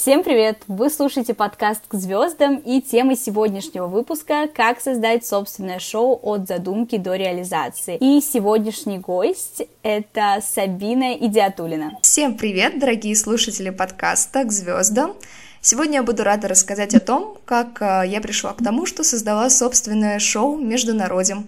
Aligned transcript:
Всем 0.00 0.24
привет! 0.24 0.62
Вы 0.66 0.88
слушаете 0.88 1.34
подкаст 1.34 1.82
«К 1.86 1.92
звездам» 1.92 2.56
и 2.56 2.80
тема 2.80 3.14
сегодняшнего 3.16 3.86
выпуска 3.86 4.48
«Как 4.48 4.80
создать 4.80 5.26
собственное 5.26 5.78
шоу 5.78 6.18
от 6.22 6.48
задумки 6.48 6.96
до 6.96 7.16
реализации». 7.16 7.98
И 8.00 8.22
сегодняшний 8.22 8.96
гость— 8.96 9.60
это 9.82 10.40
Сабина 10.42 11.12
Идиатулина. 11.18 11.98
Всем 12.00 12.38
привет, 12.38 12.78
дорогие 12.78 13.14
слушатели 13.14 13.68
подкаста 13.68 14.44
«К 14.44 14.50
звездам». 14.50 15.12
Сегодня 15.60 15.96
я 15.96 16.02
буду 16.02 16.24
рада 16.24 16.48
рассказать 16.48 16.94
о 16.94 17.00
том, 17.00 17.36
как 17.44 17.82
э, 17.82 18.04
я 18.06 18.22
пришла 18.22 18.54
к 18.54 18.64
тому, 18.64 18.86
что 18.86 19.04
создала 19.04 19.50
собственное 19.50 20.18
шоу 20.18 20.56
«Международим». 20.56 21.46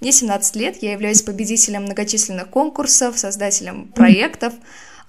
Мне 0.00 0.12
17 0.12 0.56
лет, 0.56 0.82
я 0.82 0.92
являюсь 0.92 1.20
победителем 1.20 1.82
многочисленных 1.82 2.48
конкурсов, 2.48 3.18
создателем 3.18 3.88
проектов, 3.88 4.54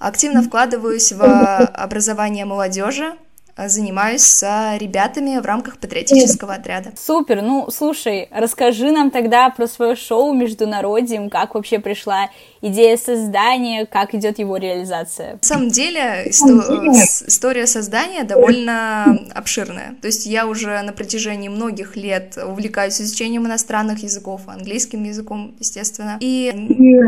активно 0.02 0.41
вкладываюсь 0.41 1.12
в 1.12 1.22
образование 1.23 2.46
молодежи, 2.46 3.14
занимаюсь 3.58 4.22
с 4.22 4.78
ребятами 4.80 5.38
в 5.40 5.46
рамках 5.46 5.78
патриотического 5.78 6.55
отряда. 6.55 6.92
Супер, 6.98 7.42
ну 7.42 7.70
слушай, 7.72 8.28
расскажи 8.32 8.92
нам 8.92 9.12
тогда 9.12 9.50
про 9.50 9.68
свое 9.68 9.96
шоу 9.96 10.34
«Международием», 10.34 11.30
как 11.30 11.56
вообще 11.56 11.80
пришла 11.80 12.30
идея 12.62 12.98
создания, 12.98 13.86
как 13.86 14.14
идет 14.14 14.40
его 14.40 14.58
реализация? 14.58 15.34
На 15.34 15.40
самом 15.42 15.70
деле 15.70 16.28
исто- 16.28 17.28
история 17.28 17.68
создания 17.68 18.23
довольно 18.23 19.20
обширная. 19.34 19.95
То 20.02 20.08
есть 20.08 20.26
я 20.26 20.48
уже 20.48 20.81
на 20.81 20.94
протяжении 20.94 21.50
многих 21.50 21.95
лет 21.95 22.38
увлекаюсь 22.38 23.02
изучением 23.02 23.48
иностранных 23.48 24.04
языков, 24.04 24.42
английским 24.48 25.04
языком, 25.04 25.56
естественно. 25.59 26.18
И 26.20 26.52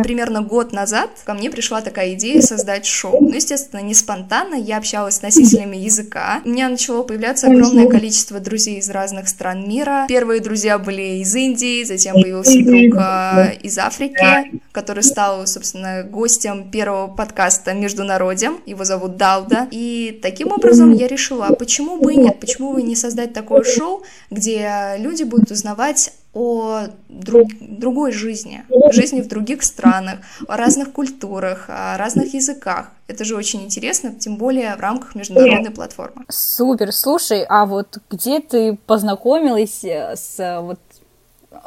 примерно 0.04 0.42
год 0.42 0.73
назад 0.73 1.10
ко 1.23 1.34
мне 1.34 1.50
пришла 1.50 1.82
такая 1.82 2.14
идея 2.14 2.42
создать 2.42 2.86
шоу. 2.86 3.22
Ну, 3.22 3.34
естественно, 3.34 3.82
не 3.82 3.94
спонтанно, 3.94 4.56
я 4.56 4.78
общалась 4.78 5.16
с 5.17 5.22
носителями 5.22 5.78
языка. 5.78 6.33
У 6.44 6.50
меня 6.50 6.70
начало 6.70 7.03
появляться 7.03 7.48
огромное 7.48 7.88
количество 7.88 8.39
друзей 8.39 8.80
из 8.80 8.89
разных 8.89 9.28
стран 9.28 9.67
мира. 9.67 10.06
Первые 10.08 10.42
друзья 10.42 10.80
были 10.80 11.22
из 11.22 11.36
Индии, 11.36 11.84
затем 11.84 12.16
появился 12.16 12.64
друг 12.64 12.95
э, 13.02 13.58
из 13.62 13.78
Африки, 13.78 14.59
который 14.72 15.04
стал 15.04 15.45
собственно, 15.48 16.04
гостем 16.04 16.70
первого 16.70 17.08
подкаста 17.08 17.73
«Международием». 17.73 18.59
Его 18.66 18.84
зовут 18.84 19.17
Дауда. 19.17 19.67
И 19.72 20.20
таким 20.22 20.52
образом 20.52 20.92
я 20.94 21.08
решила, 21.08 21.48
а 21.48 21.56
почему 21.56 21.98
бы 21.98 22.14
и 22.14 22.17
нет? 22.17 22.39
Почему 22.39 22.73
бы 22.73 22.81
не 22.81 22.95
создать 22.95 23.34
такое 23.34 23.64
шоу, 23.64 24.04
где 24.30 24.95
люди 24.98 25.23
будут 25.23 25.52
узнавать 25.52 26.11
о 26.34 26.88
друг, 27.09 27.50
другой 27.62 28.12
жизни, 28.12 28.64
жизни 28.92 29.22
в 29.22 29.28
других 29.28 29.64
странах, 29.64 30.20
о 30.48 30.58
разных 30.58 30.92
культурах, 30.92 31.66
о 31.67 31.98
разных 31.98 32.34
языках. 32.34 32.92
Это 33.08 33.23
же 33.23 33.36
очень 33.36 33.64
интересно, 33.64 34.16
тем 34.16 34.38
более 34.38 34.76
в 34.76 34.80
рамках 34.80 35.16
международной 35.16 35.72
платформы. 35.72 36.26
Супер, 36.30 36.92
слушай, 36.92 37.45
а 37.48 37.66
вот 37.66 38.00
где 38.09 38.39
ты 38.39 38.78
познакомилась 38.88 39.84
э, 39.84 40.16
с 40.16 40.61
вот 40.61 40.80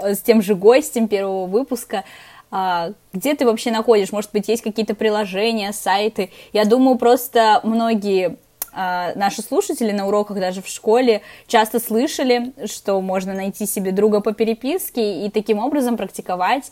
с 0.03 0.19
тем 0.19 0.43
же 0.43 0.55
гостем 0.55 1.09
первого 1.09 1.47
выпуска? 1.47 2.05
А, 2.51 2.93
где 3.13 3.35
ты 3.35 3.45
вообще 3.45 3.71
находишь? 3.71 4.13
Может 4.13 4.33
быть, 4.33 4.49
есть 4.49 4.63
какие-то 4.63 4.95
приложения, 4.95 5.73
сайты? 5.73 6.31
Я 6.53 6.65
думаю, 6.65 6.97
просто 6.97 7.61
многие 7.65 8.39
наши 8.77 9.43
слушатели 9.43 9.91
на 9.91 10.07
уроках 10.07 10.39
даже 10.39 10.61
в 10.61 10.69
школе 10.69 11.23
часто 11.47 11.81
слышали, 11.81 12.53
что 12.67 13.01
можно 13.01 13.33
найти 13.33 13.67
себе 13.67 13.91
друга 13.91 14.21
по 14.21 14.33
переписке 14.33 15.25
и 15.25 15.31
таким 15.31 15.59
образом 15.59 15.97
практиковать 15.97 16.71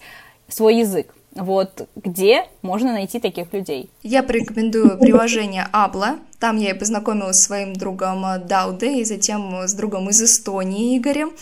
свой 0.48 0.76
язык. 0.76 1.14
Вот 1.34 1.88
где 1.96 2.46
можно 2.62 2.92
найти 2.92 3.18
таких 3.18 3.52
людей? 3.52 3.90
Я 4.02 4.22
порекомендую 4.22 4.98
приложение 4.98 5.66
Абла. 5.72 6.18
Там 6.44 6.58
я 6.58 6.72
и 6.72 6.74
познакомилась 6.74 7.38
с 7.38 7.44
своим 7.44 7.72
другом 7.72 8.22
Дауде 8.46 9.00
и 9.00 9.04
затем 9.06 9.66
с 9.66 9.72
другом 9.72 10.10
из 10.10 10.22
Эстонии 10.22 10.98
Игорем. 10.98 11.32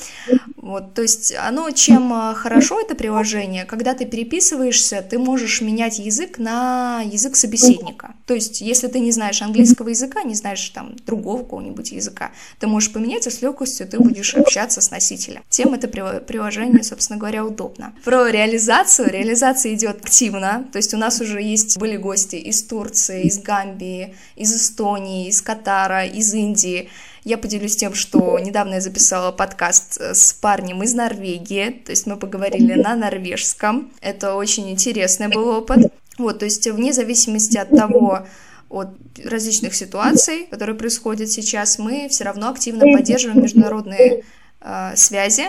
Вот, 0.54 0.94
то 0.94 1.02
есть 1.02 1.34
оно 1.34 1.68
чем 1.70 2.12
а, 2.12 2.34
хорошо 2.34 2.80
это 2.80 2.94
приложение, 2.94 3.64
когда 3.64 3.94
ты 3.94 4.06
переписываешься, 4.06 5.02
ты 5.02 5.18
можешь 5.18 5.60
менять 5.60 5.98
язык 5.98 6.38
на 6.38 7.02
язык 7.04 7.34
собеседника. 7.34 8.14
То 8.26 8.34
есть 8.34 8.60
если 8.60 8.86
ты 8.86 9.00
не 9.00 9.10
знаешь 9.10 9.42
английского 9.42 9.88
языка, 9.88 10.22
не 10.22 10.36
знаешь 10.36 10.68
там 10.68 10.94
другого 11.04 11.42
какого-нибудь 11.42 11.90
языка, 11.90 12.30
ты 12.60 12.68
можешь 12.68 12.92
поменять, 12.92 13.26
и 13.26 13.30
с 13.30 13.42
легкостью 13.42 13.88
ты 13.88 13.98
будешь 13.98 14.36
общаться 14.36 14.80
с 14.80 14.92
носителем. 14.92 15.42
Тем 15.48 15.74
это 15.74 15.88
приложение, 15.88 16.84
собственно 16.84 17.18
говоря, 17.18 17.44
удобно. 17.44 17.92
Про 18.04 18.28
реализацию. 18.28 19.10
Реализация 19.10 19.74
идет 19.74 19.96
активно. 20.04 20.64
То 20.70 20.76
есть 20.76 20.94
у 20.94 20.96
нас 20.96 21.20
уже 21.20 21.42
есть 21.42 21.76
были 21.78 21.96
гости 21.96 22.36
из 22.36 22.62
Турции, 22.62 23.24
из 23.24 23.40
Гамбии, 23.40 24.14
из 24.36 24.54
Эстонии, 24.54 24.91
из 24.96 25.42
Катара, 25.42 26.04
из 26.04 26.32
Индии. 26.34 26.88
Я 27.24 27.38
поделюсь 27.38 27.76
тем, 27.76 27.94
что 27.94 28.38
недавно 28.38 28.74
я 28.74 28.80
записала 28.80 29.30
подкаст 29.30 30.00
э, 30.00 30.14
с 30.14 30.32
парнем 30.32 30.82
из 30.82 30.94
Норвегии, 30.94 31.70
то 31.84 31.90
есть 31.90 32.06
мы 32.06 32.16
поговорили 32.16 32.74
на 32.74 32.96
норвежском. 32.96 33.92
Это 34.00 34.34
очень 34.34 34.70
интересный 34.70 35.28
был 35.28 35.48
опыт. 35.48 35.92
Вот, 36.18 36.40
то 36.40 36.44
есть 36.44 36.66
вне 36.68 36.92
зависимости 36.92 37.56
от 37.56 37.70
того, 37.70 38.26
от 38.68 38.88
различных 39.24 39.74
ситуаций, 39.74 40.46
которые 40.50 40.76
происходят 40.76 41.30
сейчас, 41.30 41.78
мы 41.78 42.08
все 42.08 42.24
равно 42.24 42.48
активно 42.48 42.86
поддерживаем 42.92 43.42
международные 43.42 44.24
э, 44.60 44.96
связи, 44.96 45.44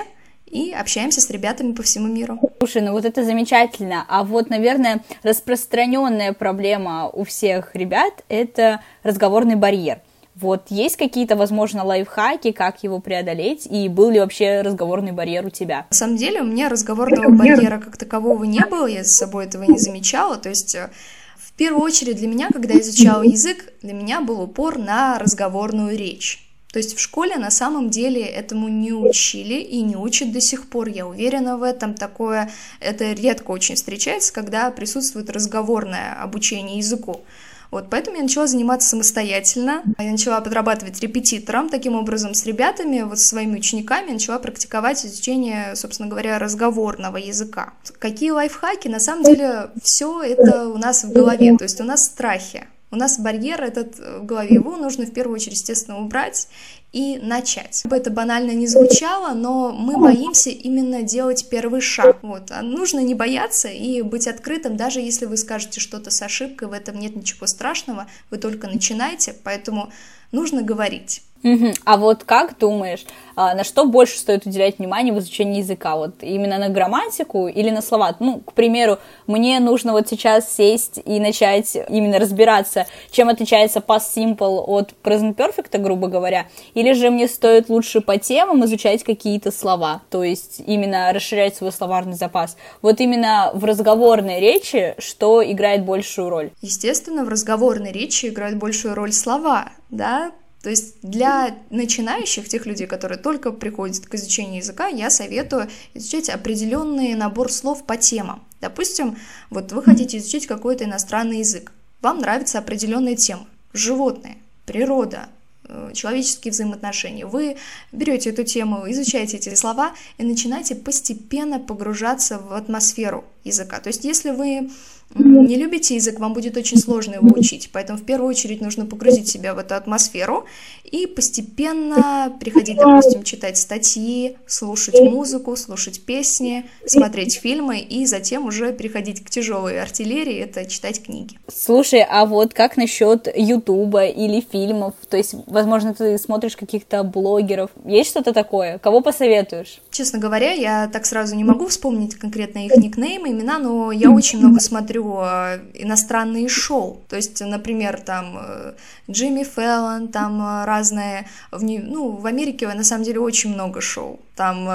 и 0.53 0.72
общаемся 0.72 1.19
с 1.19 1.30
ребятами 1.31 1.74
по 1.74 1.81
всему 1.81 2.08
миру. 2.08 2.40
Слушай, 2.59 2.84
ну 2.84 2.91
вот 2.91 3.06
это 3.06 3.24
замечательно. 3.24 4.06
А 4.08 4.24
вот, 4.24 4.50
наверное, 4.50 5.03
распространенная 5.24 6.34
проблема 6.34 7.09
у 7.09 7.24
всех 7.24 7.75
ребят— 7.75 8.24
это 8.30 8.81
разговорный 9.02 9.56
барьер. 9.56 10.00
Вот 10.36 10.66
есть 10.69 10.97
какие-то, 10.97 11.36
возможно, 11.36 11.84
лайфхаки, 11.84 12.52
как 12.52 12.84
его 12.84 13.00
преодолеть, 13.00 13.68
и 13.68 13.88
был 13.88 14.09
ли 14.09 14.19
вообще 14.19 14.62
разговорный 14.62 15.12
барьер 15.12 15.46
у 15.46 15.50
тебя? 15.50 15.86
На 15.90 15.96
самом 15.96 16.18
деле 16.18 16.41
у 16.41 16.46
меня 16.46 16.70
разговорного 16.70 17.30
барьера 17.30 17.80
как 17.80 17.97
такового 17.97 18.44
не 18.44 18.66
было, 18.66 18.88
я 18.88 19.03
за 19.03 19.12
собой 19.12 19.46
этого 19.46 19.64
не 19.64 19.78
замечала, 19.78 20.38
то 20.38 20.50
есть 20.50 20.74
э, 20.74 20.90
в 21.38 21.53
первую 21.53 21.84
очередь 21.84 22.18
для 22.18 22.28
меня, 22.28 22.50
когда 22.52 22.74
я 22.74 22.80
изучала 22.80 23.22
язык, 23.22 23.74
для 23.84 23.94
меня 23.94 24.22
был 24.22 24.41
упор 24.41 24.80
на 24.80 25.20
разговорную 25.20 25.96
речь. 25.96 26.44
То 26.73 26.79
есть 26.79 26.97
в 26.97 27.00
школе 27.00 27.35
на 27.35 27.51
самом 27.51 27.91
деле 27.91 28.25
этому 28.25 28.67
не 28.67 28.94
учили 28.94 29.53
и 29.53 29.84
не 29.84 29.95
учат 29.95 30.31
до 30.31 30.41
сих 30.41 30.67
пор, 30.67 30.88
я 30.88 31.06
уверена 31.06 31.56
в 31.56 31.61
этом. 31.61 31.94
Такое, 31.94 32.50
это 32.79 33.13
редко 33.13 33.51
очень 33.51 33.75
встречается, 33.75 34.34
когда 34.34 34.72
присутствует 34.72 35.29
разговорное 35.29 36.19
обучение 36.19 36.79
языку. 36.79 37.22
Вот, 37.69 37.91
поэтому 37.91 38.17
я 38.17 38.23
начала 38.23 38.47
заниматься 38.47 38.89
самостоятельно. 38.89 39.84
Я 40.00 40.11
начала 40.11 40.41
подрабатывать 40.41 41.00
репетитором, 41.00 41.69
таким 41.69 41.95
образом 41.95 42.34
с 42.34 42.44
ребятами, 42.44 43.03
вот 43.03 43.19
с 43.19 43.28
своими 43.28 43.57
учениками, 43.57 44.11
начала 44.11 44.40
практиковать 44.40 45.05
изучение, 45.05 45.75
собственно 45.75 46.09
говоря, 46.09 46.40
разговорного 46.40 47.17
языка. 47.17 47.73
Какие 48.00 48.31
лайфхаки? 48.31 48.88
На 48.88 49.00
самом 49.00 49.23
деле 49.23 49.69
все 49.84 50.23
это 50.23 50.69
у 50.69 50.78
нас 50.79 51.03
в 51.03 51.11
голове, 51.11 51.55
то 51.55 51.66
есть 51.66 51.79
у 51.81 51.84
нас 51.84 52.05
страхи. 52.05 52.66
У 52.94 52.96
нас 52.96 53.18
барьер 53.18 53.64
этот 53.64 53.98
в 53.98 54.24
голове, 54.24 54.54
его 54.54 54.78
нужно 54.78 55.08
в 55.08 55.12
первую 55.12 55.38
очередь, 55.38 55.54
естественно, 55.54 56.00
убрать 56.00 56.48
и 56.92 57.18
начать. 57.18 57.80
Как 57.81 57.90
бы 57.90 57.98
это 57.98 58.12
банально 58.12 58.52
не 58.52 58.68
звучало, 58.68 59.34
но 59.34 59.72
мы 59.72 59.98
боимся 59.98 60.52
именно 60.52 61.02
делать 61.02 61.50
первый 61.50 61.82
шаг. 61.82 62.20
Вот. 62.22 62.52
А 62.52 62.62
нужно 62.62 63.00
не 63.00 63.16
бояться 63.16 63.68
и 63.68 64.03
быть 64.03 64.28
открытым, 64.28 64.78
даже 64.78 65.00
если 65.00 65.26
вы 65.26 65.38
скажете 65.38 65.80
что-то 65.80 66.12
с 66.12 66.22
ошибкой, 66.22 66.68
в 66.68 66.72
этом 66.72 67.00
нет 67.00 67.16
ничего 67.16 67.48
страшного, 67.48 68.06
вы 68.30 68.38
только 68.38 68.68
начинаете, 68.68 69.34
поэтому 69.44 69.92
нужно 70.32 70.62
говорить. 70.62 71.24
Угу. 71.44 71.74
А 71.86 71.98
вот 71.98 72.24
как 72.24 72.58
думаешь, 72.58 73.06
а, 73.36 73.54
на 73.54 73.64
что 73.64 73.86
больше 73.86 74.18
стоит 74.18 74.46
уделять 74.46 74.80
внимание 74.80 75.14
в 75.14 75.20
изучении 75.20 75.59
языка? 75.59 75.96
Вот 75.96 76.16
именно 76.22 76.58
на 76.58 76.70
грамматику 76.70 77.48
или 77.48 77.70
на 77.70 77.81
слова? 77.81 78.16
Ну, 78.20 78.40
к 78.40 78.54
примеру, 78.54 79.00
мне 79.28 79.59
нужно 79.59 79.91
вот 79.91 80.08
сейчас 80.08 80.53
сесть 80.53 81.00
и 81.03 81.20
начать 81.20 81.76
именно 81.90 82.20
разбираться, 82.20 82.85
чем 83.12 83.29
отличается 83.29 83.79
past 83.79 84.16
simple 84.16 84.64
от 84.66 84.94
present 85.03 85.35
perfect, 85.35 85.78
грубо 85.79 86.08
говоря, 86.08 86.47
или 86.73 86.94
же 86.94 87.09
мне 87.09 87.28
стоит 87.28 87.70
лучше 87.70 88.02
по 88.02 88.17
темам 88.17 88.64
изучать 88.66 89.03
какие-то 89.03 89.52
слова, 89.52 90.02
то 90.09 90.23
есть 90.23 90.62
именно 90.66 91.12
расширять 91.12 91.56
свой 91.56 91.72
словарный 91.72 92.14
запас. 92.14 92.56
Вот 92.82 93.02
именно 93.02 93.52
в 93.53 93.66
разговорной 93.66 94.40
речи 94.40 94.96
что 94.97 95.44
играет 95.44 95.84
большую 95.84 96.29
роль? 96.29 96.52
Естественно, 96.62 97.26
в 97.26 97.29
разговорной 97.29 97.91
речи 97.91 98.28
играют 98.28 98.58
большую 98.58 98.96
роль 98.96 99.12
слова, 99.12 99.72
да, 99.90 100.32
то 100.64 100.70
есть 100.70 100.96
для 101.02 101.58
начинающих, 101.72 102.48
тех 102.48 102.66
людей, 102.66 102.88
которые 102.88 103.20
только 103.20 103.52
приходят 103.52 104.06
к 104.06 104.16
изучению 104.16 104.58
языка, 104.58 104.88
я 104.88 105.10
советую 105.10 105.70
изучать 105.94 106.30
определенный 106.30 107.16
набор 107.16 107.52
слов 107.52 107.86
по 107.86 107.98
темам. 107.98 108.42
Допустим, 108.62 109.18
вот 109.50 109.74
вы 109.74 109.84
хотите 109.84 110.18
изучить 110.18 110.48
какой-то 110.48 110.86
иностранный 110.86 111.40
язык, 111.40 111.74
вам 112.02 112.20
нравится 112.20 112.60
определенная 112.60 113.18
тема, 113.18 113.46
животные, 113.74 114.38
природа, 114.66 115.28
э, 115.68 115.92
человеческие 115.94 116.54
взаимоотношения. 116.54 117.26
Вы 117.26 117.58
берете 117.92 118.30
эту 118.30 118.46
тему, 118.46 118.90
изучаете 118.90 119.36
эти 119.36 119.54
слова 119.56 119.94
и 120.18 120.24
начинаете 120.24 120.76
постепенно 120.76 121.60
погружаться 121.60 122.40
в 122.40 122.54
атмосферу 122.54 123.26
языка. 123.44 123.82
То 123.82 123.88
есть 123.88 124.06
если 124.06 124.32
вы 124.32 124.70
не 125.16 125.56
любите 125.56 125.96
язык, 125.96 126.20
вам 126.20 126.34
будет 126.34 126.58
очень 126.58 126.78
сложно 126.78 127.16
его 127.16 127.30
учить. 127.36 127.70
Поэтому 127.72 128.00
в 128.00 128.04
первую 128.04 128.30
очередь 128.30 128.62
нужно 128.62 128.86
погрузить 128.86 129.28
себя 129.28 129.54
в 129.54 129.60
эту 129.60 129.76
атмосферу 129.76 130.46
и 130.84 131.08
постепенно 131.08 132.36
приходить, 132.40 132.78
допустим, 132.78 133.24
читать 133.24 133.58
статьи, 133.58 134.38
слушать 134.46 135.00
музыку, 135.00 135.56
слушать 135.56 136.02
песни, 136.02 136.66
смотреть 136.86 137.36
фильмы 137.36 137.80
и 137.80 138.06
затем 138.06 138.46
уже 138.46 138.74
переходить 138.74 139.24
к 139.24 139.30
тяжелой 139.30 139.82
артиллерии, 139.82 140.38
это 140.38 140.66
читать 140.66 141.04
книги. 141.04 141.38
Слушай, 141.54 142.06
а 142.08 142.26
вот 142.26 142.54
как 142.54 142.78
насчет 142.78 143.28
Ютуба 143.36 144.06
или 144.06 144.42
фильмов? 144.42 144.94
То 145.10 145.18
есть, 145.18 145.36
возможно, 145.48 145.94
ты 145.94 146.18
смотришь 146.18 146.56
каких-то 146.56 147.04
блогеров. 147.04 147.72
Есть 147.86 148.10
что-то 148.10 148.34
такое? 148.34 148.78
Кого 148.80 149.02
посоветуешь? 149.02 149.82
Честно 149.92 150.20
говоря, 150.20 150.52
я 150.52 150.88
так 150.88 151.06
сразу 151.06 151.36
не 151.36 151.44
могу 151.44 151.68
вспомнить 151.68 152.16
конкретно 152.16 152.66
их 152.66 152.76
никнеймы, 152.78 153.30
имена, 153.30 153.60
но 153.60 153.92
я 153.92 154.12
очень 154.12 154.40
много 154.40 154.60
смотрю 154.60 155.03
э, 155.03 155.59
иностранные 155.73 156.47
шоу. 156.47 157.02
То 157.08 157.16
есть, 157.16 157.41
например, 157.41 158.00
там 158.02 158.38
э, 158.40 158.73
Джимми 159.09 159.44
Фэллон, 159.44 160.08
там 160.08 160.41
э, 160.41 160.66
разные... 160.66 161.28
В, 161.52 161.64
ну, 161.64 162.11
в 162.11 162.26
Америке 162.26 162.67
на 162.67 162.84
самом 162.84 163.03
деле 163.03 163.20
очень 163.20 163.53
много 163.53 163.82
шоу. 163.82 164.20
Там 164.35 164.67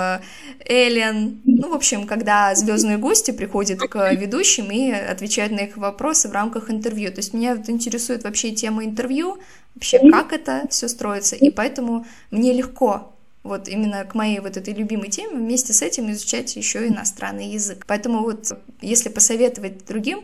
Эллен, 0.64 1.40
ну, 1.44 1.70
в 1.70 1.74
общем, 1.74 2.06
когда 2.06 2.54
звездные 2.54 2.96
гости 2.96 3.32
приходят 3.32 3.80
к 3.80 4.12
ведущим 4.14 4.70
и 4.70 4.92
отвечают 4.92 5.52
на 5.52 5.60
их 5.60 5.76
вопросы 5.76 6.28
в 6.28 6.32
рамках 6.32 6.70
интервью. 6.70 7.10
То 7.10 7.18
есть 7.18 7.34
меня 7.34 7.56
вот 7.56 7.68
интересует 7.68 8.22
вообще 8.22 8.52
тема 8.52 8.84
интервью, 8.84 9.38
вообще 9.74 9.98
как 10.10 10.32
это 10.32 10.66
все 10.70 10.86
строится, 10.88 11.34
и 11.34 11.50
поэтому 11.50 12.06
мне 12.30 12.52
легко 12.52 13.12
вот 13.48 13.68
именно 13.68 14.04
к 14.04 14.14
моей 14.14 14.40
вот 14.40 14.56
этой 14.56 14.74
любимой 14.74 15.10
теме, 15.10 15.36
вместе 15.36 15.72
с 15.72 15.82
этим 15.82 16.10
изучать 16.12 16.54
еще 16.56 16.86
иностранный 16.86 17.48
язык. 17.48 17.84
Поэтому 17.86 18.22
вот 18.22 18.52
если 18.80 19.08
посоветовать 19.08 19.84
другим, 19.86 20.22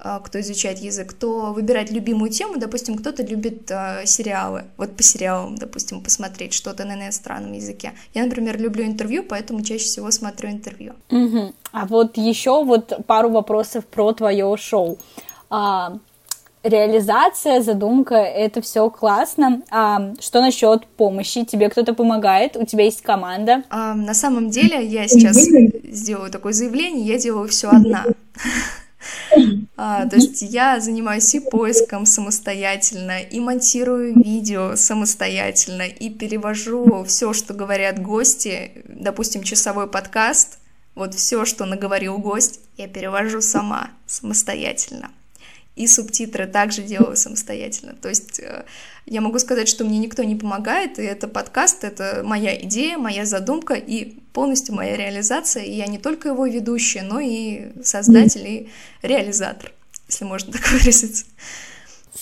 а, 0.00 0.20
кто 0.20 0.40
изучает 0.40 0.78
язык, 0.78 1.12
то 1.12 1.52
выбирать 1.52 1.90
любимую 1.90 2.30
тему, 2.30 2.56
допустим, 2.56 2.96
кто-то 2.96 3.24
любит 3.24 3.68
э, 3.70 4.02
сериалы, 4.06 4.64
вот 4.76 4.96
по 4.96 5.02
сериалам, 5.02 5.56
допустим, 5.56 6.02
посмотреть 6.02 6.52
что-то 6.52 6.84
на 6.84 6.94
иностранном 6.94 7.52
языке. 7.52 7.94
Я, 8.14 8.24
например, 8.24 8.60
люблю 8.60 8.84
интервью, 8.84 9.24
поэтому 9.28 9.62
чаще 9.62 9.84
всего 9.84 10.12
смотрю 10.12 10.50
интервью. 10.50 10.92
Угу. 11.10 11.52
А 11.72 11.86
вот 11.86 12.16
еще 12.16 12.62
вот 12.62 13.06
пару 13.06 13.30
вопросов 13.30 13.86
про 13.86 14.12
твое 14.12 14.56
шоу. 14.56 14.98
А, 15.50 15.98
реализация, 16.68 17.60
задумка, 17.60 18.14
это 18.14 18.60
все 18.60 18.88
классно. 18.90 19.62
А 19.70 20.14
что 20.20 20.40
насчет 20.40 20.86
помощи? 20.86 21.44
Тебе 21.44 21.68
кто-то 21.68 21.94
помогает? 21.94 22.56
У 22.56 22.64
тебя 22.64 22.84
есть 22.84 23.02
команда? 23.02 23.64
А, 23.70 23.94
на 23.94 24.14
самом 24.14 24.50
деле 24.50 24.84
я 24.84 25.08
сейчас 25.08 25.36
сделаю 25.36 26.30
такое 26.30 26.52
заявление, 26.52 27.06
я 27.06 27.18
делаю 27.18 27.48
все 27.48 27.68
одна. 27.68 28.04
А, 29.76 30.06
то 30.06 30.16
есть 30.16 30.42
я 30.42 30.80
занимаюсь 30.80 31.32
и 31.34 31.40
поиском 31.40 32.04
самостоятельно, 32.04 33.20
и 33.20 33.38
монтирую 33.38 34.14
видео 34.14 34.74
самостоятельно, 34.74 35.82
и 35.82 36.10
перевожу 36.10 37.04
все, 37.04 37.32
что 37.32 37.54
говорят 37.54 38.02
гости, 38.02 38.84
допустим, 38.88 39.44
часовой 39.44 39.86
подкаст, 39.86 40.58
вот 40.94 41.14
все, 41.14 41.44
что 41.44 41.64
наговорил 41.64 42.18
гость, 42.18 42.60
я 42.76 42.88
перевожу 42.88 43.40
сама, 43.40 43.90
самостоятельно 44.06 45.10
и 45.78 45.86
субтитры 45.86 46.46
также 46.46 46.82
делаю 46.82 47.16
самостоятельно. 47.16 47.94
То 47.94 48.08
есть 48.08 48.40
э, 48.40 48.64
я 49.06 49.20
могу 49.20 49.38
сказать, 49.38 49.68
что 49.68 49.84
мне 49.84 49.98
никто 49.98 50.24
не 50.24 50.34
помогает, 50.34 50.98
и 50.98 51.02
это 51.02 51.28
подкаст, 51.28 51.84
это 51.84 52.22
моя 52.24 52.60
идея, 52.62 52.98
моя 52.98 53.24
задумка 53.24 53.74
и 53.74 54.16
полностью 54.32 54.74
моя 54.74 54.96
реализация. 54.96 55.62
И 55.62 55.72
я 55.72 55.86
не 55.86 55.98
только 55.98 56.30
его 56.30 56.46
ведущая, 56.46 57.02
но 57.02 57.20
и 57.20 57.68
создатель 57.82 58.46
и 58.46 58.68
реализатор, 59.02 59.72
если 60.08 60.24
можно 60.24 60.52
так 60.58 60.68
выразиться. 60.72 61.24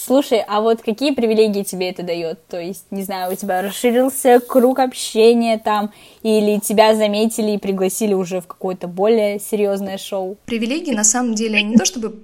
Слушай, 0.07 0.45
а 0.47 0.61
вот 0.61 0.83
какие 0.83 1.11
привилегии 1.11 1.65
тебе 1.65 1.91
это 1.91 2.05
дает? 2.05 2.47
То 2.47 2.61
есть, 2.61 2.85
не 2.93 3.03
знаю, 3.03 3.33
у 3.33 3.35
тебя 3.35 3.61
расширился 3.61 4.39
круг 4.39 4.79
общения 4.79 5.59
там, 5.59 5.93
или 6.23 6.61
тебя 6.61 6.95
заметили 6.95 7.53
и 7.53 7.59
пригласили 7.59 8.15
уже 8.15 8.41
в 8.41 8.47
какое-то 8.47 8.87
более 8.87 9.41
серьезное 9.41 9.99
шоу? 9.99 10.37
Привилегии 10.47 10.93
на 10.93 11.03
самом 11.03 11.35
деле 11.35 11.61
не 11.61 11.75
то 11.75 11.85
чтобы 11.85 12.23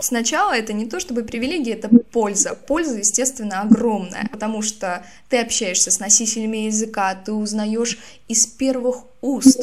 сначала 0.00 0.52
это 0.52 0.72
не 0.72 0.86
то 0.86 1.00
чтобы 1.00 1.24
привилегии, 1.24 1.72
это 1.72 1.88
польза. 1.88 2.54
Польза, 2.54 2.98
естественно, 2.98 3.62
огромная, 3.62 4.28
потому 4.30 4.62
что 4.62 5.04
ты 5.28 5.38
общаешься 5.38 5.90
с 5.90 5.98
носителями 5.98 6.66
языка, 6.66 7.16
ты 7.16 7.32
узнаешь 7.32 7.98
из 8.28 8.46
первых 8.46 8.98
уст 9.22 9.60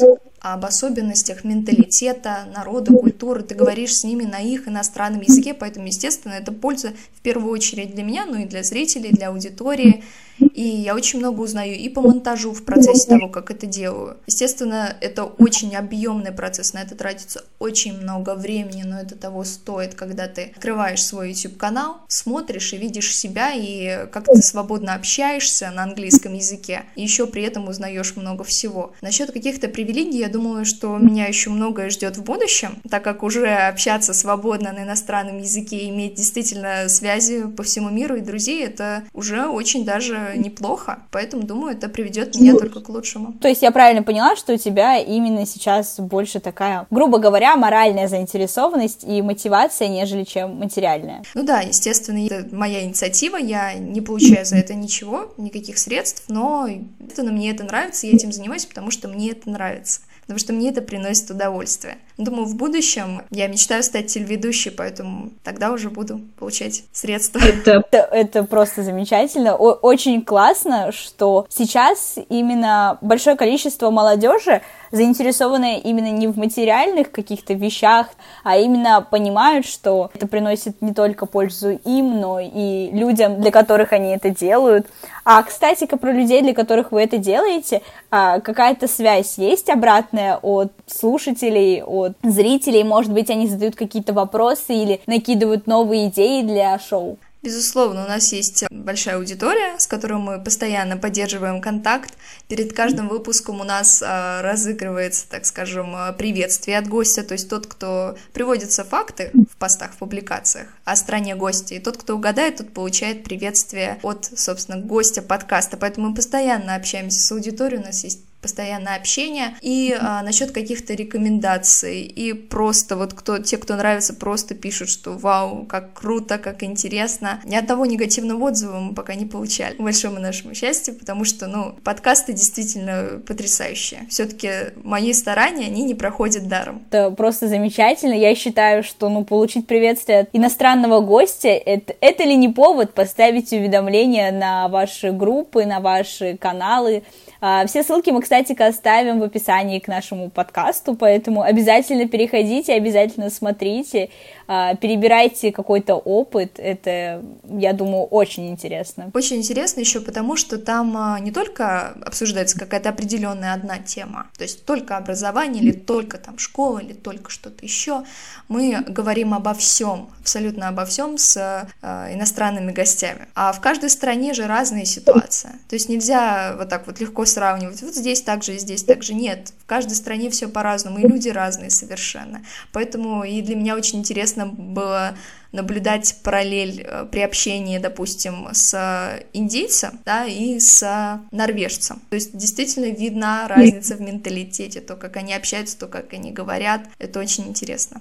об 0.52 0.64
особенностях 0.64 1.44
менталитета, 1.44 2.46
народа, 2.54 2.92
культуры, 2.92 3.42
ты 3.42 3.54
говоришь 3.54 3.96
с 3.96 4.04
ними 4.04 4.24
на 4.24 4.40
их 4.40 4.68
иностранном 4.68 5.22
языке, 5.22 5.54
поэтому, 5.54 5.86
естественно, 5.86 6.34
это 6.34 6.52
польза 6.52 6.92
в 7.14 7.20
первую 7.22 7.52
очередь 7.52 7.94
для 7.94 8.04
меня, 8.04 8.26
ну 8.26 8.36
и 8.36 8.44
для 8.44 8.62
зрителей, 8.62 9.10
для 9.10 9.28
аудитории. 9.28 10.04
И 10.38 10.62
я 10.62 10.94
очень 10.94 11.18
много 11.18 11.40
узнаю 11.40 11.74
и 11.74 11.88
по 11.88 12.02
монтажу 12.02 12.52
в 12.52 12.64
процессе 12.64 13.08
того, 13.08 13.28
как 13.28 13.50
это 13.50 13.66
делаю. 13.66 14.18
Естественно, 14.26 14.94
это 15.00 15.24
очень 15.24 15.74
объемный 15.74 16.32
процесс, 16.32 16.74
на 16.74 16.82
это 16.82 16.94
тратится 16.94 17.44
очень 17.58 17.98
много 17.98 18.34
времени, 18.34 18.82
но 18.82 19.00
это 19.00 19.16
того 19.16 19.44
стоит, 19.44 19.94
когда 19.94 20.28
ты 20.28 20.52
открываешь 20.54 21.02
свой 21.02 21.30
YouTube-канал, 21.30 22.00
смотришь 22.08 22.72
и 22.74 22.76
видишь 22.76 23.16
себя, 23.16 23.52
и 23.54 24.06
как 24.10 24.26
ты 24.26 24.42
свободно 24.42 24.94
общаешься 24.94 25.70
на 25.70 25.84
английском 25.84 26.34
языке, 26.34 26.84
и 26.96 27.02
еще 27.02 27.26
при 27.26 27.42
этом 27.42 27.68
узнаешь 27.68 28.14
много 28.16 28.44
всего. 28.44 28.92
Насчет 29.00 29.32
каких-то 29.32 29.68
привилегий, 29.68 30.18
я 30.18 30.28
думаю, 30.36 30.66
что 30.66 30.98
меня 30.98 31.26
еще 31.26 31.48
многое 31.48 31.88
ждет 31.88 32.18
в 32.18 32.22
будущем, 32.22 32.76
так 32.90 33.02
как 33.02 33.22
уже 33.22 33.46
общаться 33.48 34.12
свободно 34.12 34.72
на 34.72 34.82
иностранном 34.82 35.38
языке 35.38 35.88
иметь 35.88 36.14
действительно 36.14 36.88
связи 36.88 37.46
по 37.46 37.62
всему 37.62 37.88
миру 37.88 38.16
и 38.16 38.20
друзей, 38.20 38.64
это 38.64 39.04
уже 39.14 39.46
очень 39.46 39.86
даже 39.86 40.34
неплохо, 40.36 40.98
поэтому 41.10 41.44
думаю, 41.44 41.74
это 41.74 41.88
приведет 41.88 42.34
меня 42.36 42.54
только 42.54 42.80
к 42.80 42.88
лучшему. 42.90 43.32
То 43.40 43.48
есть 43.48 43.62
я 43.62 43.70
правильно 43.70 44.02
поняла, 44.02 44.36
что 44.36 44.52
у 44.52 44.58
тебя 44.58 44.98
именно 44.98 45.46
сейчас 45.46 45.98
больше 45.98 46.38
такая, 46.38 46.86
грубо 46.90 47.16
говоря, 47.18 47.56
моральная 47.56 48.08
заинтересованность 48.08 49.04
и 49.04 49.22
мотивация, 49.22 49.88
нежели 49.88 50.24
чем 50.24 50.56
материальная? 50.56 51.22
Ну 51.34 51.44
да, 51.44 51.60
естественно, 51.60 52.18
это 52.26 52.54
моя 52.54 52.84
инициатива, 52.84 53.36
я 53.36 53.72
не 53.72 54.02
получаю 54.02 54.44
за 54.44 54.56
это 54.56 54.74
ничего, 54.74 55.32
никаких 55.38 55.78
средств, 55.78 56.24
но 56.28 56.68
мне 57.16 57.50
это 57.50 57.64
нравится, 57.64 58.06
я 58.06 58.12
этим 58.12 58.32
занимаюсь, 58.32 58.66
потому 58.66 58.90
что 58.90 59.08
мне 59.08 59.30
это 59.30 59.48
нравится 59.48 60.00
потому 60.26 60.38
что 60.38 60.52
мне 60.52 60.70
это 60.70 60.82
приносит 60.82 61.30
удовольствие. 61.30 61.98
Думаю, 62.18 62.46
в 62.46 62.56
будущем 62.56 63.22
я 63.30 63.46
мечтаю 63.46 63.82
стать 63.82 64.06
телеведущей, 64.06 64.70
поэтому 64.70 65.32
тогда 65.44 65.70
уже 65.70 65.90
буду 65.90 66.20
получать 66.38 66.84
средства. 66.92 67.40
Это, 67.40 67.98
это 68.10 68.42
просто 68.44 68.82
замечательно. 68.82 69.54
О, 69.54 69.72
очень 69.72 70.22
классно, 70.22 70.92
что 70.92 71.46
сейчас 71.50 72.16
именно 72.30 72.96
большое 73.02 73.36
количество 73.36 73.90
молодежи 73.90 74.62
заинтересованы 74.92 75.78
именно 75.78 76.10
не 76.10 76.26
в 76.28 76.38
материальных 76.38 77.10
каких-то 77.10 77.52
вещах, 77.52 78.06
а 78.44 78.56
именно 78.56 79.06
понимают, 79.08 79.66
что 79.66 80.10
это 80.14 80.26
приносит 80.26 80.80
не 80.80 80.94
только 80.94 81.26
пользу 81.26 81.70
им, 81.84 82.20
но 82.20 82.40
и 82.40 82.90
людям, 82.92 83.40
для 83.40 83.50
которых 83.50 83.92
они 83.92 84.10
это 84.10 84.30
делают. 84.30 84.86
А, 85.24 85.42
кстати, 85.42 85.84
про 85.86 86.12
людей, 86.12 86.40
для 86.40 86.54
которых 86.54 86.92
вы 86.92 87.02
это 87.02 87.18
делаете, 87.18 87.82
а, 88.10 88.40
какая-то 88.40 88.86
связь 88.86 89.38
есть 89.38 89.68
обратная 89.68 90.36
от 90.36 90.72
слушателей, 90.86 91.82
от 91.82 92.05
зрителей? 92.22 92.84
Может 92.84 93.12
быть, 93.12 93.30
они 93.30 93.48
задают 93.48 93.76
какие-то 93.76 94.12
вопросы 94.12 94.74
или 94.74 95.00
накидывают 95.06 95.66
новые 95.66 96.08
идеи 96.08 96.42
для 96.42 96.78
шоу? 96.78 97.18
Безусловно, 97.46 98.04
у 98.04 98.08
нас 98.08 98.32
есть 98.32 98.64
большая 98.70 99.18
аудитория, 99.18 99.78
с 99.78 99.86
которой 99.86 100.18
мы 100.18 100.42
постоянно 100.42 100.96
поддерживаем 100.96 101.60
контакт. 101.60 102.12
Перед 102.48 102.72
каждым 102.72 103.06
выпуском 103.06 103.60
у 103.60 103.62
нас 103.62 104.02
а, 104.04 104.42
разыгрывается, 104.42 105.28
так 105.30 105.46
скажем, 105.46 105.94
а, 105.94 106.12
приветствие 106.12 106.76
от 106.76 106.88
гостя, 106.88 107.22
то 107.22 107.34
есть 107.34 107.48
тот, 107.48 107.68
кто 107.68 108.16
приводятся 108.32 108.82
факты 108.82 109.30
в 109.48 109.56
постах, 109.58 109.92
в 109.92 109.98
публикациях 109.98 110.66
о 110.84 110.96
стране 110.96 111.36
гостя, 111.36 111.76
и 111.76 111.78
тот, 111.78 111.98
кто 111.98 112.16
угадает, 112.16 112.56
тот 112.56 112.72
получает 112.72 113.22
приветствие 113.22 114.00
от, 114.02 114.28
собственно, 114.34 114.80
гостя 114.80 115.22
подкаста. 115.22 115.76
Поэтому 115.76 116.08
мы 116.08 116.16
постоянно 116.16 116.74
общаемся 116.74 117.20
с 117.20 117.30
аудиторией, 117.30 117.80
у 117.80 117.84
нас 117.84 118.02
есть 118.02 118.22
постоянное 118.46 118.94
общение, 118.94 119.56
и 119.60 119.92
а, 120.00 120.22
насчет 120.22 120.52
каких-то 120.52 120.94
рекомендаций, 120.94 122.02
и 122.02 122.32
просто 122.32 122.96
вот 122.96 123.12
кто, 123.12 123.38
те, 123.38 123.56
кто 123.56 123.74
нравится, 123.74 124.14
просто 124.14 124.54
пишут, 124.54 124.88
что 124.88 125.14
вау, 125.14 125.66
как 125.66 125.94
круто, 125.94 126.38
как 126.38 126.62
интересно. 126.62 127.40
Ни 127.44 127.56
одного 127.56 127.86
негативного 127.86 128.44
отзыва 128.44 128.78
мы 128.78 128.94
пока 128.94 129.16
не 129.16 129.26
получали, 129.26 129.74
к 129.74 129.80
большому 129.80 130.20
нашему 130.20 130.54
счастью, 130.54 130.94
потому 130.94 131.24
что, 131.24 131.48
ну, 131.48 131.74
подкасты 131.82 132.34
действительно 132.34 133.20
потрясающие. 133.26 134.06
Все-таки 134.08 134.50
мои 134.84 135.12
старания, 135.12 135.66
они 135.66 135.82
не 135.82 135.96
проходят 135.96 136.46
даром. 136.46 136.84
Это 136.88 137.10
просто 137.10 137.48
замечательно. 137.48 138.14
Я 138.14 138.36
считаю, 138.36 138.84
что, 138.84 139.08
ну, 139.08 139.24
получить 139.24 139.66
приветствие 139.66 140.20
от 140.20 140.28
иностранного 140.32 141.00
гостя, 141.00 141.48
это, 141.48 141.96
это 142.00 142.22
ли 142.22 142.36
не 142.36 142.48
повод 142.48 142.94
поставить 142.94 143.52
уведомления 143.52 144.30
на 144.30 144.68
ваши 144.68 145.10
группы, 145.10 145.66
на 145.66 145.80
ваши 145.80 146.36
каналы, 146.36 147.02
а, 147.40 147.66
все 147.66 147.82
ссылки 147.82 148.10
мы, 148.10 148.22
кстати, 148.22 148.35
кстати, 148.44 148.60
оставим 148.68 149.18
в 149.18 149.22
описании 149.22 149.78
к 149.78 149.88
нашему 149.88 150.28
подкасту, 150.28 150.94
поэтому 150.94 151.40
обязательно 151.40 152.06
переходите, 152.06 152.74
обязательно 152.74 153.30
смотрите, 153.30 154.10
перебирайте 154.46 155.52
какой-то 155.52 155.94
опыт, 155.96 156.58
это, 156.58 157.22
я 157.48 157.72
думаю, 157.72 158.04
очень 158.04 158.48
интересно. 158.48 159.10
Очень 159.14 159.38
интересно 159.38 159.80
еще 159.80 160.00
потому, 160.00 160.36
что 160.36 160.58
там 160.58 160.96
а, 160.96 161.18
не 161.20 161.32
только 161.32 161.88
обсуждается 162.04 162.58
какая-то 162.58 162.90
определенная 162.90 163.54
одна 163.54 163.78
тема, 163.78 164.28
то 164.36 164.44
есть 164.44 164.64
только 164.64 164.96
образование 164.96 165.62
или 165.62 165.72
только 165.72 166.18
там 166.18 166.38
школа 166.38 166.78
или 166.78 166.92
только 166.92 167.30
что-то 167.30 167.64
еще, 167.64 168.04
мы 168.48 168.84
говорим 168.86 169.34
обо 169.34 169.54
всем, 169.54 170.08
абсолютно 170.20 170.68
обо 170.68 170.84
всем 170.84 171.18
с 171.18 171.36
э, 171.82 172.14
иностранными 172.14 172.72
гостями. 172.72 173.26
А 173.34 173.52
в 173.52 173.60
каждой 173.60 173.90
стране 173.90 174.34
же 174.34 174.46
разные 174.46 174.84
ситуации. 174.84 175.50
То 175.68 175.74
есть 175.74 175.88
нельзя 175.88 176.54
вот 176.56 176.68
так 176.68 176.86
вот 176.86 177.00
легко 177.00 177.24
сравнивать. 177.24 177.82
Вот 177.82 177.94
здесь 177.94 178.22
так 178.22 178.42
же 178.42 178.54
и 178.54 178.58
здесь 178.58 178.84
так 178.84 179.02
же. 179.02 179.14
Нет. 179.14 179.52
В 179.58 179.66
каждой 179.66 179.94
стране 179.94 180.30
все 180.30 180.48
по-разному, 180.48 180.98
и 180.98 181.02
люди 181.02 181.28
разные 181.28 181.70
совершенно. 181.70 182.42
Поэтому 182.72 183.24
и 183.24 183.42
для 183.42 183.56
меня 183.56 183.74
очень 183.74 183.98
интересно 183.98 184.35
было 184.44 185.16
наблюдать 185.56 186.16
параллель 186.22 186.82
э, 186.86 187.06
при 187.10 187.20
общении, 187.20 187.78
допустим, 187.78 188.48
с 188.52 189.20
индейцем, 189.32 190.00
да, 190.04 190.26
и 190.26 190.60
с 190.60 191.20
норвежцем. 191.30 192.00
То 192.10 192.16
есть 192.16 192.36
действительно 192.36 192.86
видна 192.86 193.48
разница 193.48 193.96
в 193.96 194.00
менталитете, 194.00 194.80
то, 194.80 194.94
как 194.96 195.16
они 195.16 195.34
общаются, 195.34 195.78
то, 195.78 195.86
как 195.86 196.12
они 196.12 196.30
говорят. 196.30 196.82
Это 196.98 197.20
очень 197.20 197.48
интересно. 197.48 198.00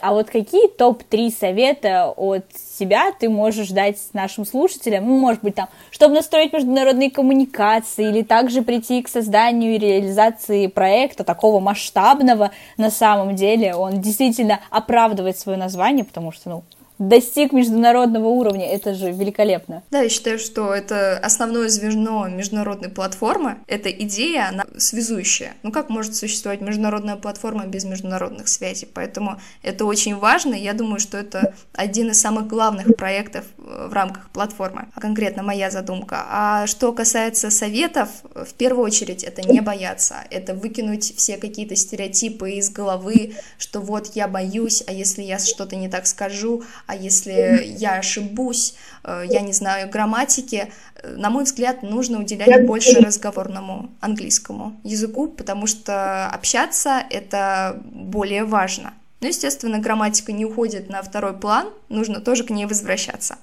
А 0.00 0.12
вот 0.12 0.30
какие 0.30 0.68
топ-3 0.68 1.34
совета 1.38 2.12
от 2.16 2.46
себя 2.78 3.12
ты 3.18 3.28
можешь 3.28 3.68
дать 3.68 3.98
нашим 4.12 4.44
слушателям, 4.44 5.06
ну, 5.06 5.18
может 5.18 5.42
быть, 5.42 5.54
там, 5.54 5.68
чтобы 5.90 6.14
настроить 6.14 6.52
международные 6.52 7.10
коммуникации 7.10 8.08
или 8.08 8.22
также 8.22 8.62
прийти 8.62 9.02
к 9.02 9.08
созданию 9.08 9.74
и 9.74 9.78
реализации 9.78 10.66
проекта 10.66 11.24
такого 11.24 11.60
масштабного 11.60 12.50
на 12.76 12.90
самом 12.90 13.36
деле, 13.36 13.74
он 13.74 14.00
действительно 14.00 14.60
оправдывает 14.70 15.38
свое 15.38 15.58
название, 15.58 16.04
потому 16.04 16.32
что, 16.32 16.50
ну, 16.50 16.64
достиг 17.00 17.52
международного 17.52 18.28
уровня. 18.28 18.66
Это 18.66 18.94
же 18.94 19.10
великолепно. 19.10 19.82
Да, 19.90 20.02
я 20.02 20.08
считаю, 20.08 20.38
что 20.38 20.72
это 20.72 21.18
основное 21.18 21.68
звено 21.70 22.28
международной 22.28 22.90
платформы. 22.90 23.56
Это 23.66 23.90
идея, 23.90 24.50
она 24.50 24.66
связующая. 24.76 25.54
Ну 25.62 25.72
как 25.72 25.88
может 25.88 26.14
существовать 26.14 26.60
международная 26.60 27.16
платформа 27.16 27.66
без 27.66 27.84
международных 27.84 28.48
связей? 28.48 28.86
Поэтому 28.92 29.40
это 29.62 29.86
очень 29.86 30.14
важно. 30.14 30.54
Я 30.54 30.74
думаю, 30.74 31.00
что 31.00 31.16
это 31.16 31.54
один 31.72 32.10
из 32.10 32.20
самых 32.20 32.46
главных 32.46 32.94
проектов 32.96 33.46
э, 33.56 33.88
в 33.88 33.94
рамках 33.94 34.28
платформы. 34.28 34.88
Конкретно 34.94 35.42
моя 35.42 35.70
задумка. 35.70 36.26
А 36.28 36.66
что 36.66 36.92
касается 36.92 37.50
советов, 37.50 38.10
в 38.34 38.52
первую 38.52 38.84
очередь 38.84 39.24
это 39.24 39.40
не 39.42 39.62
бояться. 39.62 40.16
Это 40.30 40.52
выкинуть 40.52 41.16
все 41.16 41.38
какие-то 41.38 41.76
стереотипы 41.76 42.50
из 42.52 42.68
головы, 42.68 43.36
что 43.56 43.80
вот 43.80 44.14
я 44.14 44.28
боюсь, 44.28 44.84
а 44.86 44.92
если 44.92 45.22
я 45.22 45.38
что-то 45.38 45.76
не 45.76 45.88
так 45.88 46.06
скажу, 46.06 46.62
а 46.90 46.94
если 46.96 47.62
я 47.78 47.98
ошибусь, 47.98 48.74
э, 49.04 49.24
я 49.28 49.42
не 49.42 49.52
знаю 49.52 49.88
грамматики, 49.88 50.72
э, 50.96 51.14
на 51.16 51.30
мой 51.30 51.44
взгляд, 51.44 51.84
нужно 51.84 52.18
уделять 52.18 52.66
больше 52.66 53.00
разговорному 53.00 53.90
английскому 54.00 54.80
языку, 54.82 55.28
потому 55.28 55.68
что 55.68 56.26
общаться 56.26 57.02
это 57.10 57.80
более 57.84 58.44
важно. 58.44 58.92
Но, 59.20 59.28
естественно, 59.28 59.78
грамматика 59.78 60.32
не 60.32 60.44
уходит 60.44 60.90
на 60.90 61.00
второй 61.02 61.34
план, 61.34 61.68
нужно 61.88 62.20
тоже 62.20 62.42
к 62.42 62.50
ней 62.50 62.66
возвращаться. 62.66 63.36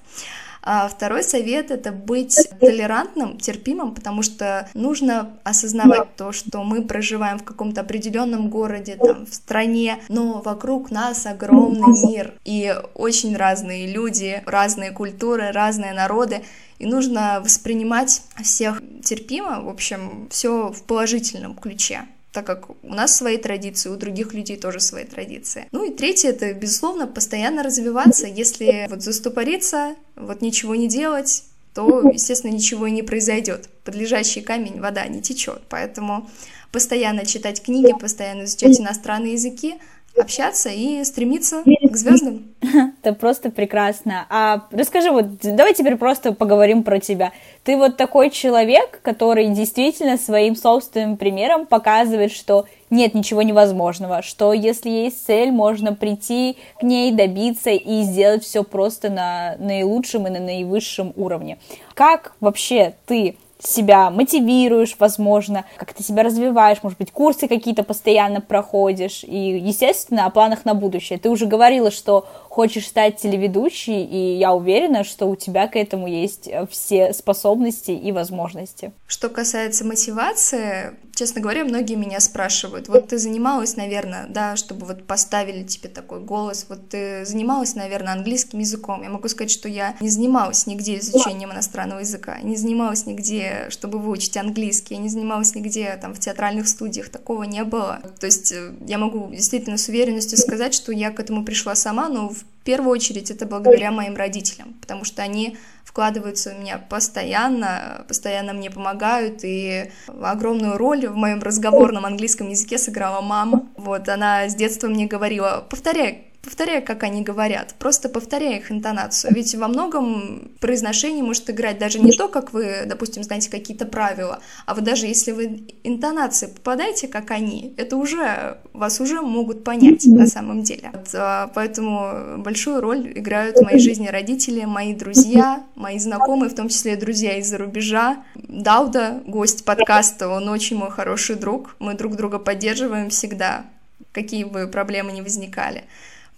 А 0.62 0.88
второй 0.88 1.22
совет— 1.22 1.70
это 1.72 1.92
быть 1.92 2.36
толерантным, 2.60 3.38
терпимым, 3.38 3.94
потому 3.94 4.22
что 4.22 4.68
нужно 4.74 5.38
осознавать 5.44 6.16
то, 6.16 6.32
что 6.32 6.62
мы 6.62 6.82
проживаем 6.82 7.38
в 7.38 7.44
каком-то 7.44 7.80
определенном 7.80 8.50
городе, 8.50 8.96
там, 8.96 9.26
в 9.26 9.34
стране, 9.34 9.98
но 10.08 10.42
вокруг 10.42 10.90
нас 10.90 11.26
огромный 11.26 12.08
мир, 12.08 12.34
и 12.44 12.74
очень 12.94 13.36
разные 13.36 13.92
люди, 13.92 14.42
разные 14.46 14.90
культуры, 14.90 15.52
разные 15.52 15.92
народы, 15.92 16.42
и 16.78 16.86
нужно 16.86 17.40
воспринимать 17.42 18.22
всех 18.42 18.82
терпимо, 19.02 19.62
в 19.62 19.68
общем, 19.68 20.28
все 20.30 20.70
в 20.70 20.82
положительном 20.84 21.54
ключе 21.54 22.06
так 22.32 22.46
как 22.46 22.70
у 22.70 22.94
нас 22.94 23.16
свои 23.16 23.36
традиции, 23.36 23.88
у 23.88 23.96
других 23.96 24.34
людей 24.34 24.56
тоже 24.56 24.80
свои 24.80 25.04
традиции. 25.04 25.66
Ну 25.72 25.84
и 25.84 25.94
третье, 25.94 26.30
это, 26.30 26.52
безусловно, 26.52 27.06
постоянно 27.06 27.62
развиваться. 27.62 28.26
Если 28.26 28.86
вот 28.88 29.02
заступориться, 29.02 29.94
вот 30.14 30.42
ничего 30.42 30.74
не 30.74 30.88
делать, 30.88 31.44
то, 31.74 32.10
естественно, 32.10 32.52
ничего 32.52 32.86
и 32.86 32.90
не 32.90 33.02
произойдет. 33.02 33.68
Под 33.84 33.94
лежащий 33.94 34.40
камень 34.40 34.80
вода 34.80 35.06
не 35.06 35.22
течет. 35.22 35.62
Поэтому 35.68 36.28
постоянно 36.72 37.24
читать 37.24 37.62
книги, 37.62 37.92
постоянно 37.98 38.44
изучать 38.44 38.80
иностранные 38.80 39.34
языки, 39.34 39.76
общаться 40.18 40.70
и 40.70 41.02
стремиться 41.04 41.62
к 41.64 41.96
звездам. 41.96 42.48
Это 43.02 43.14
просто 43.14 43.50
прекрасно. 43.50 44.26
А 44.28 44.66
расскажи, 44.70 45.10
вот 45.10 45.38
давай 45.42 45.74
теперь 45.74 45.96
просто 45.96 46.32
поговорим 46.32 46.82
про 46.82 47.00
тебя. 47.00 47.32
Ты 47.64 47.76
вот 47.76 47.96
такой 47.96 48.30
человек, 48.30 49.00
который 49.02 49.48
действительно 49.48 50.16
своим 50.18 50.56
собственным 50.56 51.16
примером 51.16 51.66
показывает, 51.66 52.32
что 52.32 52.66
нет 52.90 53.14
ничего 53.14 53.42
невозможного, 53.42 54.22
что 54.22 54.52
если 54.52 54.88
есть 54.88 55.24
цель, 55.26 55.50
можно 55.50 55.94
прийти 55.94 56.56
к 56.80 56.82
ней, 56.82 57.12
добиться 57.12 57.70
и 57.70 58.02
сделать 58.02 58.44
все 58.44 58.64
просто 58.64 59.10
на 59.10 59.56
наилучшем 59.58 60.26
и 60.26 60.30
на 60.30 60.40
наивысшем 60.40 61.12
уровне. 61.16 61.58
Как 61.94 62.34
вообще 62.40 62.94
ты 63.06 63.36
себя 63.58 64.10
мотивируешь, 64.10 64.96
возможно, 64.98 65.64
как 65.76 65.92
ты 65.92 66.02
себя 66.02 66.22
развиваешь, 66.22 66.78
может 66.82 66.98
быть, 66.98 67.10
курсы 67.10 67.48
какие-то 67.48 67.82
постоянно 67.82 68.40
проходишь, 68.40 69.24
и, 69.24 69.58
естественно, 69.58 70.26
о 70.26 70.30
планах 70.30 70.64
на 70.64 70.74
будущее. 70.74 71.18
Ты 71.18 71.28
уже 71.30 71.46
говорила, 71.46 71.90
что 71.90 72.26
хочешь 72.48 72.86
стать 72.86 73.16
телеведущей, 73.16 74.04
и 74.04 74.36
я 74.36 74.54
уверена, 74.54 75.04
что 75.04 75.26
у 75.26 75.36
тебя 75.36 75.66
к 75.68 75.76
этому 75.76 76.06
есть 76.06 76.48
все 76.70 77.12
способности 77.12 77.90
и 77.90 78.12
возможности. 78.12 78.92
Что 79.06 79.28
касается 79.28 79.84
мотивации, 79.84 80.94
честно 81.18 81.40
говоря, 81.40 81.64
многие 81.64 81.96
меня 81.96 82.20
спрашивают, 82.20 82.86
вот 82.86 83.08
ты 83.08 83.18
занималась, 83.18 83.74
наверное, 83.74 84.26
да, 84.28 84.54
чтобы 84.54 84.86
вот 84.86 85.02
поставили 85.04 85.64
тебе 85.64 85.88
такой 85.88 86.20
голос, 86.20 86.66
вот 86.68 86.90
ты 86.90 87.24
занималась, 87.26 87.74
наверное, 87.74 88.12
английским 88.12 88.60
языком. 88.60 89.02
Я 89.02 89.10
могу 89.10 89.26
сказать, 89.26 89.50
что 89.50 89.68
я 89.68 89.96
не 89.98 90.10
занималась 90.10 90.66
нигде 90.68 90.98
изучением 90.98 91.52
иностранного 91.52 91.98
языка, 92.00 92.38
не 92.40 92.56
занималась 92.56 93.04
нигде, 93.04 93.66
чтобы 93.70 93.98
выучить 93.98 94.36
английский, 94.36 94.96
не 94.96 95.08
занималась 95.08 95.56
нигде 95.56 95.98
там 96.00 96.14
в 96.14 96.20
театральных 96.20 96.68
студиях, 96.68 97.08
такого 97.08 97.42
не 97.42 97.64
было. 97.64 98.00
То 98.20 98.26
есть 98.26 98.52
э, 98.52 98.74
я 98.86 98.98
могу 98.98 99.28
действительно 99.32 99.76
с 99.76 99.88
уверенностью 99.88 100.38
сказать, 100.38 100.72
что 100.72 100.92
я 100.92 101.10
к 101.10 101.18
этому 101.18 101.44
пришла 101.44 101.74
сама, 101.74 102.08
но 102.08 102.28
в 102.28 102.44
первую 102.68 102.92
очередь 102.92 103.30
это 103.30 103.46
благодаря 103.46 103.90
моим 103.90 104.14
родителям, 104.14 104.74
потому 104.82 105.04
что 105.04 105.22
они 105.22 105.56
вкладываются 105.84 106.50
в 106.50 106.60
меня 106.60 106.76
постоянно, 106.76 108.04
постоянно 108.06 108.52
мне 108.52 108.70
помогают, 108.70 109.40
и 109.42 109.90
огромную 110.06 110.76
роль 110.76 111.06
в 111.06 111.16
моем 111.16 111.40
разговорном 111.40 112.04
английском 112.04 112.50
языке 112.50 112.76
сыграла 112.76 113.22
мама. 113.22 113.66
Вот, 113.78 114.10
она 114.10 114.50
с 114.50 114.54
детства 114.54 114.88
мне 114.88 115.06
говорила, 115.06 115.66
повторяй 115.70 116.27
повторяй, 116.42 116.80
как 116.80 117.02
они 117.02 117.22
говорят, 117.22 117.74
просто 117.78 118.08
повторяй 118.08 118.58
их 118.58 118.70
интонацию. 118.70 119.34
Ведь 119.34 119.54
во 119.54 119.68
многом 119.68 120.52
произношение 120.60 121.22
может 121.22 121.50
играть 121.50 121.78
даже 121.78 121.98
не 121.98 122.12
то, 122.12 122.28
как 122.28 122.52
вы, 122.52 122.84
допустим, 122.86 123.22
знаете 123.22 123.50
какие-то 123.50 123.86
правила, 123.86 124.40
а 124.66 124.74
вот 124.74 124.84
даже 124.84 125.06
если 125.06 125.32
вы 125.32 125.64
интонации 125.84 126.46
попадаете, 126.46 127.08
как 127.08 127.30
они, 127.30 127.74
это 127.76 127.96
уже, 127.96 128.58
вас 128.72 129.00
уже 129.00 129.20
могут 129.20 129.64
понять 129.64 130.06
на 130.06 130.26
самом 130.26 130.62
деле. 130.62 130.90
Вот, 130.92 131.08
а, 131.14 131.50
поэтому 131.54 132.38
большую 132.38 132.80
роль 132.80 133.12
играют 133.14 133.56
в 133.56 133.62
моей 133.62 133.80
жизни 133.80 134.08
родители, 134.08 134.64
мои 134.64 134.94
друзья, 134.94 135.64
мои 135.74 135.98
знакомые, 135.98 136.50
в 136.50 136.54
том 136.54 136.68
числе 136.68 136.96
друзья 136.96 137.38
из-за 137.38 137.58
рубежа. 137.58 138.24
Дауда, 138.34 139.22
гость 139.26 139.64
подкаста, 139.64 140.28
он 140.28 140.48
очень 140.48 140.76
мой 140.76 140.90
хороший 140.90 141.36
друг, 141.36 141.76
мы 141.78 141.94
друг 141.94 142.16
друга 142.16 142.38
поддерживаем 142.38 143.10
всегда, 143.10 143.66
какие 144.12 144.44
бы 144.44 144.68
проблемы 144.68 145.12
ни 145.12 145.20
возникали. 145.20 145.84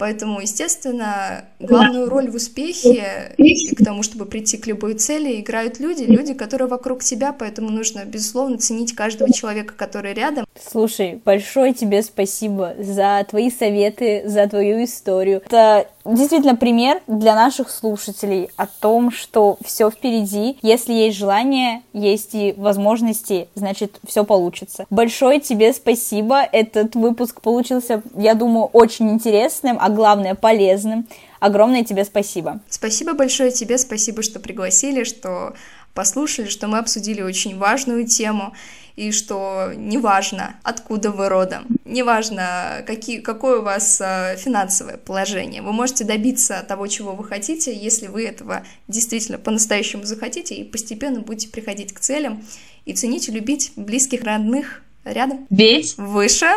Поэтому, 0.00 0.40
естественно, 0.40 1.44
главную 1.58 2.08
роль 2.08 2.30
в 2.30 2.34
успехе 2.34 3.34
и 3.36 3.74
к 3.74 3.84
тому, 3.84 4.02
чтобы 4.02 4.24
прийти 4.24 4.56
к 4.56 4.66
любой 4.66 4.94
цели, 4.94 5.38
играют 5.38 5.78
люди, 5.78 6.04
люди, 6.04 6.32
которые 6.32 6.68
вокруг 6.68 7.04
тебя, 7.04 7.34
поэтому 7.34 7.68
нужно, 7.68 8.06
безусловно, 8.06 8.56
ценить 8.56 8.94
каждого 8.94 9.30
человека, 9.30 9.74
который 9.76 10.14
рядом. 10.14 10.46
Слушай, 10.62 11.20
большое 11.24 11.72
тебе 11.72 12.02
спасибо 12.02 12.74
за 12.78 13.24
твои 13.28 13.50
советы, 13.50 14.22
за 14.26 14.46
твою 14.46 14.84
историю. 14.84 15.42
Это 15.46 15.86
действительно 16.04 16.56
пример 16.56 17.00
для 17.06 17.34
наших 17.34 17.70
слушателей 17.70 18.50
о 18.56 18.66
том, 18.66 19.10
что 19.10 19.58
все 19.64 19.90
впереди. 19.90 20.58
Если 20.62 20.92
есть 20.92 21.18
желание, 21.18 21.82
есть 21.92 22.34
и 22.34 22.54
возможности, 22.56 23.48
значит, 23.54 23.98
все 24.06 24.24
получится. 24.24 24.86
Большое 24.90 25.40
тебе 25.40 25.72
спасибо. 25.72 26.42
Этот 26.42 26.94
выпуск 26.94 27.40
получился, 27.40 28.02
я 28.14 28.34
думаю, 28.34 28.66
очень 28.66 29.10
интересным, 29.10 29.78
а 29.80 29.88
главное 29.88 30.34
полезным. 30.34 31.06
Огромное 31.40 31.84
тебе 31.84 32.04
спасибо. 32.04 32.60
Спасибо 32.68 33.14
большое 33.14 33.50
тебе, 33.50 33.78
спасибо, 33.78 34.22
что 34.22 34.40
пригласили, 34.40 35.04
что 35.04 35.54
послушали, 35.94 36.48
что 36.48 36.68
мы 36.68 36.78
обсудили 36.78 37.22
очень 37.22 37.56
важную 37.56 38.06
тему, 38.06 38.54
и 38.96 39.12
что 39.12 39.72
неважно, 39.74 40.56
откуда 40.62 41.10
вы 41.10 41.28
родом, 41.28 41.64
неважно, 41.84 42.82
какие, 42.86 43.20
какое 43.20 43.60
у 43.60 43.62
вас 43.62 43.98
э, 44.00 44.36
финансовое 44.36 44.98
положение, 44.98 45.62
вы 45.62 45.72
можете 45.72 46.04
добиться 46.04 46.62
того, 46.68 46.86
чего 46.86 47.14
вы 47.14 47.24
хотите, 47.24 47.74
если 47.74 48.08
вы 48.08 48.26
этого 48.26 48.62
действительно 48.88 49.38
по-настоящему 49.38 50.04
захотите, 50.04 50.54
и 50.54 50.64
постепенно 50.64 51.20
будете 51.20 51.48
приходить 51.48 51.94
к 51.94 52.00
целям, 52.00 52.44
и 52.84 52.92
ценить 52.92 53.28
и 53.28 53.32
любить 53.32 53.72
близких, 53.76 54.22
родных 54.22 54.82
рядом. 55.04 55.46
Ведь 55.50 55.96
выше 55.96 56.50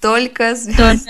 только 0.00 0.54
звезд. 0.54 1.06